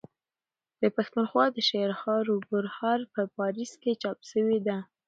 [0.81, 4.77] د پښتونخوا دشعرهاروبهار په پاريس کي چاپ سوې ده.